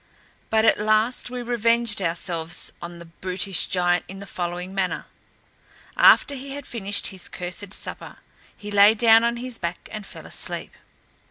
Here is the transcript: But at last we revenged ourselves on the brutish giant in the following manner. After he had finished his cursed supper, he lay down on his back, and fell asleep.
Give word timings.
But 0.49 0.65
at 0.65 0.79
last 0.79 1.29
we 1.29 1.43
revenged 1.43 2.01
ourselves 2.01 2.73
on 2.81 2.97
the 2.97 3.05
brutish 3.05 3.67
giant 3.67 4.03
in 4.07 4.17
the 4.17 4.25
following 4.25 4.73
manner. 4.73 5.05
After 5.95 6.33
he 6.33 6.53
had 6.55 6.65
finished 6.65 7.05
his 7.13 7.29
cursed 7.29 7.71
supper, 7.71 8.15
he 8.57 8.71
lay 8.71 8.95
down 8.95 9.23
on 9.23 9.37
his 9.37 9.59
back, 9.59 9.87
and 9.91 10.03
fell 10.03 10.25
asleep. 10.25 10.73